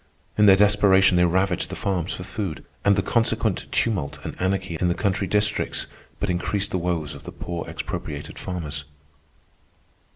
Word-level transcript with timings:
In 0.35 0.47
their 0.47 0.55
desperation 0.55 1.15
they 1.15 1.25
ravaged 1.25 1.69
the 1.69 1.75
farms 1.75 2.11
for 2.15 2.23
food, 2.23 2.65
and 2.83 2.95
the 2.95 3.03
consequent 3.03 3.71
tumult 3.71 4.17
and 4.23 4.33
anarchy 4.41 4.75
in 4.81 4.87
the 4.87 4.95
country 4.95 5.27
districts 5.27 5.85
but 6.19 6.27
increased 6.27 6.71
the 6.71 6.79
woes 6.79 7.13
of 7.13 7.21
the 7.23 7.31
poor 7.31 7.67
expropriated 7.67 8.39
farmers. 8.39 8.85